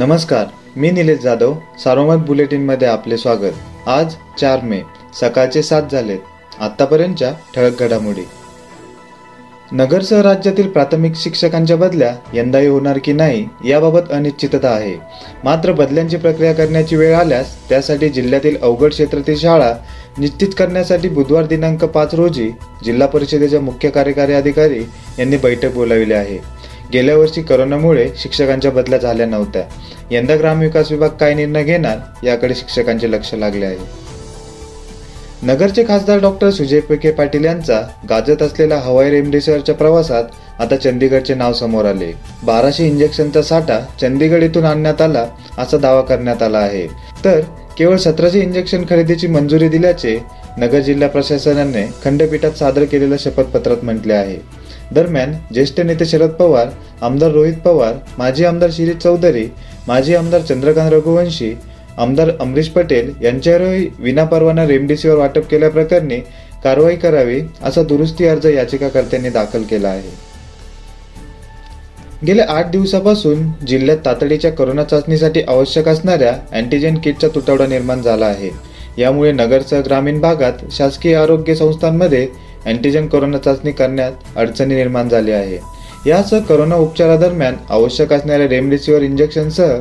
नमस्कार 0.00 0.46
मी 0.76 0.90
निलेश 0.90 1.18
जाधव 1.20 1.54
सारोमत 1.78 2.18
बुलेटिनमध्ये 2.26 2.88
आपले 2.88 3.16
स्वागत. 3.16 3.54
आज 3.86 4.14
चार 4.40 4.60
मे 4.64 4.80
सकाळचे 5.20 5.62
सात 5.62 5.90
झालेत 5.92 6.60
आत्तापर्यंतच्या 6.60 7.32
ठळक 7.56 7.82
घडामोडी. 7.82 8.22
नगरसह 9.72 10.20
राज्यातील 10.22 10.68
प्राथमिक 10.68 11.16
शिक्षकांच्या 11.16 11.76
बदल्या 11.76 12.14
यंदाही 12.34 12.66
होणार 12.66 12.98
की 12.98 13.12
नाही 13.12 13.44
याबाबत 13.64 14.12
अनिश्चितता 14.12 14.70
आहे. 14.70 14.94
मात्र 15.44 15.72
बदल्यांची 15.72 16.16
प्रक्रिया 16.16 16.52
करण्याची 16.52 16.96
वेळ 16.96 17.14
आल्यास 17.14 17.54
त्यासाठी 17.68 18.08
जिल्ह्यातील 18.08 18.56
अवघड 18.62 18.90
क्षेत्रातील 18.90 19.36
शाळा 19.38 19.72
निश्चित 20.18 20.54
करण्यासाठी 20.58 21.08
बुधवार 21.08 21.46
दिनांक 21.46 21.84
पाच 21.84 22.14
रोजी 22.14 22.50
जिल्हा 22.84 23.08
परिषदेच्या 23.08 23.60
मुख्य 23.60 23.90
कार्यकारी 23.90 24.32
अधिकारी 24.32 24.80
यांनी 25.18 25.36
बैठक 25.36 25.74
बोलाविली 25.74 26.14
आहे. 26.14 26.38
गेल्या 26.92 27.16
वर्षी 27.16 27.42
करोनामुळे 27.42 28.08
शिक्षकांच्या 28.16 28.70
बदल्या 28.70 28.98
झाल्या 28.98 29.26
नव्हत्या. 29.26 29.62
यंदा 30.10 30.36
ग्रामविकास 30.36 30.90
विभाग 30.92 31.08
काय 31.08 31.34
निर्णय 31.34 31.64
घेणार 31.64 32.26
याकडे 32.26 32.54
शिक्षकांचे 32.54 33.10
लक्ष 33.10 33.34
लागले 33.34 33.66
आहे. 33.66 33.76
नगरचे 35.42 35.84
खासदार 35.88 36.18
डॉक्टर 36.18 36.50
सुजय 36.50 36.80
विखे 36.90 37.10
पाटील 37.10 37.44
यांचा 37.44 37.80
गाजत 38.08 38.42
असलेला 38.42 38.76
हवाई 38.76 39.10
रेमडेसिवीरच्या 39.10 39.74
प्रवासात 39.74 40.24
आता 40.58 40.76
चंदीगडचे 40.76 41.34
नाव 41.34 41.52
समोर 41.52 41.84
आले. 41.84 42.12
बाराशे 42.44 42.86
इंजेक्शनचा 42.86 43.42
साठा 43.42 43.78
चंदीगड 44.00 44.42
येथून 44.42 44.64
आणण्यात 44.64 45.00
आला 45.00 45.26
असा 45.58 45.76
दावा 45.76 46.00
करण्यात 46.00 46.42
आला 46.42 46.58
आहे. 46.58 46.86
तर 47.24 47.40
केवळ 47.78 47.96
सतराशे 47.96 48.40
इंजेक्शन 48.40 48.84
खरेदीची 48.90 49.26
मंजुरी 49.26 49.68
दिल्याचे 49.68 50.18
नगर 50.58 50.80
जिल्हा 50.80 51.08
प्रशासनाने 51.08 51.86
खंडपीठात 52.04 52.52
सादर 52.52 52.84
केलेल्या 52.84 53.18
शपथपत्रात 53.20 53.84
म्हटले 53.84 54.12
आहे. 54.12 54.59
दरम्यान 54.94 55.32
ज्येष्ठ 55.52 55.80
नेते 55.80 56.04
शरद 56.04 56.30
पवार 56.30 56.68
आमदार 57.02 57.30
रोहित 57.30 57.54
पवार 57.54 57.94
माजी 58.18 58.44
आमदार 58.44 58.70
शिरीष 58.72 58.96
चौधरी 58.96 59.46
माजी 59.88 60.14
आमदार 60.14 60.40
चंद्रकांत 60.40 60.92
रघुवंशी 60.92 61.54
आमदार 61.98 62.30
अमरीश 62.40 62.68
पटेल 62.68 63.12
यांच्यावरही 63.22 63.86
विनापरवाना 63.98 64.66
रेमडेसिवीर 64.66 65.16
वाटप 65.16 65.48
केल्याप्रकरणी 65.50 66.18
कारवाई 66.64 66.96
करावी 66.96 67.40
असा 67.62 67.82
दुरुस्ती 67.82 68.26
अर्ज 68.26 68.46
याचिकाकर्त्यांनी 68.46 69.28
दाखल 69.28 69.62
केला 69.62 69.88
आहे. 69.88 70.10
गेल्या 72.26 72.46
आठ 72.48 72.70
दिवसापासून 72.70 73.50
जिल्ह्यात 73.66 73.98
तातडीच्या 74.04 74.50
करोना 74.52 74.84
चाचणीसाठी 74.84 75.42
आवश्यक 75.48 75.88
असणाऱ्या 75.88 76.32
अँटीजेन 76.52 76.98
किटचा 76.98 77.28
तुटवडा 77.28 77.66
निर्माण 77.66 78.02
झाला 78.02 78.26
आहे. 78.26 78.50
यामुळे 78.98 79.32
नगरसह 79.32 79.80
ग्रामीण 79.80 80.20
भागात 80.20 80.52
शासकीय 80.72 81.14
आरोग्य 81.14 81.54
संस्थांमध्ये 81.54 82.26
अँटीजन 82.66 83.06
कोरोना 83.06 83.38
चाचणी 83.38 83.72
करण्यात 83.72 84.12
अडचणी 84.36 84.74
निर्माण 84.74 85.08
झाली 85.08 85.30
आहे. 85.30 85.58
यासह 86.06 86.38
कोरोना 86.38 86.76
उपचारादरम्यान 86.76 87.54
आवश्यक 87.70 88.12
असणाऱ्या 88.12 88.48
रेमडेसिवीर 88.48 89.02
इंजेक्शनसह 89.02 89.78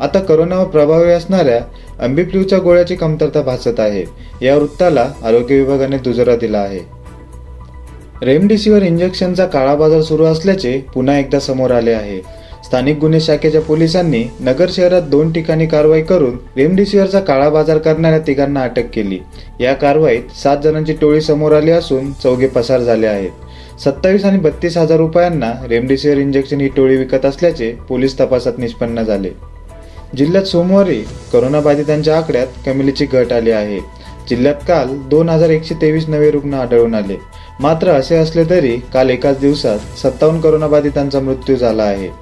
आता 0.00 0.18
करोनावर 0.18 0.64
प्रभावी 0.64 1.10
असणाऱ्या 1.10 1.60
अम्बिफ्ल्यूच्या 2.00 2.58
गोळ्याची 2.58 2.96
कमतरता 2.96 3.42
भासत 3.42 3.80
आहे. 3.80 4.04
या 4.46 4.56
वृत्ताला 4.56 5.10
आरोग्य 5.24 5.56
विभागाने 5.56 5.98
दुजोरा 5.98 6.36
दिला 6.36 6.58
आहे. 6.58 6.80
रेमडेसिवीर 8.22 8.82
इंजेक्शनचा 8.82 9.46
काळा 9.46 9.74
बाजार 9.74 10.00
सुरू 10.00 10.24
असल्याचे 10.24 10.84
पुन्हा 10.94 11.18
एकदा 11.18 11.38
समोर 11.38 11.70
आले 11.70 11.92
आहे. 11.92 12.41
स्थानिक 12.72 12.98
गुन्हे 12.98 13.18
शाखेच्या 13.20 13.60
पोलिसांनी 13.60 14.22
नगर 14.40 14.66
शहरात 14.72 15.02
दोन 15.02 15.32
ठिकाणी 15.32 15.66
कारवाई 15.66 16.02
करून 16.02 16.36
रेमडेसिवीरचा 16.56 17.20
काळा 17.20 17.48
बाजार 17.50 17.78
करणाऱ्या 17.78 18.18
तिघांना 18.18 18.62
अटक 18.62 18.86
केली. 18.94 19.18
या 19.60 19.72
कारवाईत 19.72 20.30
सात 20.42 20.62
जणांची 20.64 20.92
टोळी 20.92 21.20
समोर 21.20 21.52
आली 21.52 21.70
असून 21.70 22.10
चौघे 22.12 22.46
पसार 22.46 22.80
झाले 22.80 23.06
आहेत. 23.06 23.80
सत्तावीस 23.80 24.24
आणि 24.24 24.38
बत्तीस 24.38 24.76
हजार 24.78 24.98
रुपयांना 24.98 25.52
रेमडेसिवीर 25.68 26.18
इंजेक्शन 26.18 26.60
ही 26.60 26.68
टोळी 26.68 26.96
विकत 26.96 27.26
असल्याचे 27.26 27.70
पोलीस 27.88 28.18
तपासात 28.20 28.58
निष्पन्न 28.58 29.02
झाले. 29.02 29.30
जिल्ह्यात 30.16 30.44
सोमवारी 30.44 31.00
करोनाबाधितांच्या 31.32 32.16
आकड्यात 32.16 32.46
कमिलीची 32.66 33.06
घट 33.06 33.32
आली 33.32 33.50
आहे. 33.50 33.78
जिल्ह्यात 34.30 34.66
काल 34.68 34.96
दोन 35.08 35.28
हजार 35.28 35.50
एकशे 35.50 35.74
तेवीस 35.82 36.08
नवे 36.08 36.30
रुग्ण 36.30 36.54
आढळून 36.54 36.94
आले. 36.94 37.16
मात्र 37.60 37.90
असे 37.90 38.16
असले 38.16 38.44
तरी 38.50 38.76
काल 38.94 39.10
एकाच 39.10 39.40
दिवसात 39.40 39.98
सत्तावन्न 39.98 40.40
करोनाबाधितांचा 40.40 41.20
मृत्यू 41.20 41.56
झाला 41.56 41.82
आहे. 41.82 42.21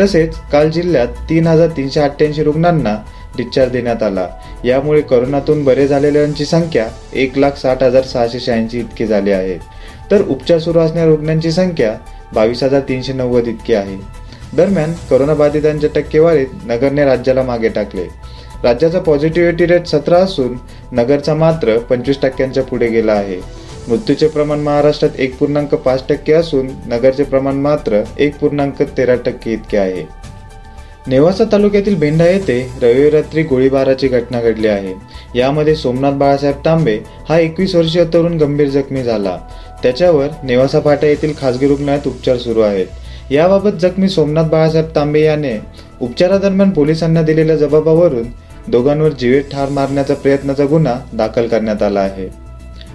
तसेच 0.00 0.36
काल 0.52 0.70
जिल्ह्यात 0.70 1.08
तीन 1.28 1.46
हजार 1.46 1.68
तीनशे 1.68 2.00
अठ्ठ्याऐंशी 2.00 2.42
रुग्णांना 2.42 2.96
डिस्चार्ज 3.36 3.72
देण्यात 3.72 4.02
आला. 4.02 4.26
यामुळे 4.64 5.00
करोनातून 5.00 5.64
बरे 5.64 5.86
झालेल्यांची 5.88 6.44
संख्या 6.44 6.86
एक 7.12 7.38
लाख 7.38 7.50
साठ 7.50 7.82
हजार 7.82 8.02
सहाशे 8.02 8.40
शहाऐंशी 8.40 8.78
इतकी 8.78 9.06
झाली 9.06 9.30
आहे. 9.30 9.58
तर 10.10 10.22
उपचार 10.22 10.58
सुरू 10.58 10.78
असणाऱ्या 10.78 11.10
रुग्णांची 11.10 11.50
संख्या 11.50 11.92
बावीस 12.34 12.62
हजार 12.62 12.80
तीनशे 12.80 13.12
नव्वद 13.12 13.48
इतकी 13.48 13.74
आहे. 13.74 13.96
दरम्यान 14.56 14.92
करोनाबाधितांच्या 15.10 15.90
टक्केवारीत 15.94 16.64
नगरने 16.64 17.04
राज्याला 17.04 17.42
मागे 17.42 17.68
टाकले. 17.68 18.04
राज्याचा 18.62 18.98
पॉझिटिव्हिटी 18.98 19.66
रेट 19.66 19.86
सतरा 19.86 20.18
असून 20.18 20.56
नगरचा 20.92 21.34
मात्र 21.34 21.78
पंचवीस 21.78 22.20
टक्क्यांच्या 22.22 22.62
पुढे 22.62 22.88
गेला 22.88 23.12
आहे. 23.12 23.40
मृत्यूचे 23.90 24.26
प्रमाण 24.28 24.60
महाराष्ट्रात 24.60 25.18
एक 25.18 25.36
पूर्णांक 25.38 25.74
पाच 25.74 26.02
टक्के 26.08 26.32
असून 26.32 26.66
नगरचे 26.86 27.24
प्रमाण 27.24 27.54
मात्र 27.54 28.02
एक 28.18 28.36
पूर्णांक 28.38 28.82
तेरा 28.96 29.14
टक्के 29.14 29.52
इतके 29.52 29.76
आहे. 29.76 30.04
नेवासा 31.06 31.44
तालुक्यातील 31.52 31.94
भेंडा 31.98 32.24
येथे 32.26 32.58
रविवारी 32.82 33.10
रात्री 33.10 33.42
गोळीबाराची 33.42 34.08
घटना 34.08 34.40
घडली 34.40 34.68
आहे. 34.68 34.92
यामध्ये 35.34 35.74
सोमनाथ 35.76 36.12
बाळासाहेब 36.12 36.56
तांबे 36.64 36.96
हा 37.28 37.38
एकवीस 37.38 37.74
वर्षीय 37.74 38.04
तरुण 38.04 38.36
गंभीर 38.38 38.68
जखमी 38.68 39.02
झाला. 39.02 39.36
त्याच्यावर 39.82 40.28
नेवासा 40.42 40.80
फाटा 40.80 41.06
येथील 41.06 41.32
खासगी 41.40 41.68
रुग्णालयात 41.68 42.06
उपचार 42.06 42.36
सुरू 42.36 42.60
आहेत. 42.60 42.86
याबाबत 43.30 43.78
जखमी 43.80 44.08
सोमनाथ 44.08 44.44
बाळासाहेब 44.44 44.94
तांबे 44.94 45.20
याने 45.20 45.56
उपचारादरम्यान 46.00 46.70
पोलिसांना 46.70 47.22
दिलेल्या 47.22 47.56
जबाबावरून 47.56 48.28
दोघांवर 48.68 49.12
जीवे 49.12 49.40
ठार 49.52 49.68
मारण्याचा 49.68 50.14
प्रयत्नाचा 50.14 50.64
गुन्हा 50.64 50.94
दाखल 51.12 51.46
करण्यात 51.48 51.82
आला 51.82 52.00
आहे. 52.00 52.28